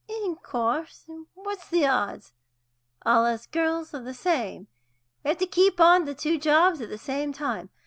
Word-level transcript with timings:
"In 0.07 0.35
course. 0.37 1.05
What's 1.35 1.67
the 1.69 1.85
odds? 1.85 2.33
All 3.05 3.23
us 3.23 3.45
girls 3.45 3.93
are 3.93 4.01
the 4.01 4.15
same; 4.15 4.67
we 5.23 5.29
have 5.29 5.37
to 5.37 5.45
keep 5.45 5.79
on 5.79 6.05
the 6.05 6.15
two 6.15 6.39
jobs 6.39 6.81
at 6.81 6.89
the 6.89 6.97
same 6.97 7.31
time. 7.31 7.69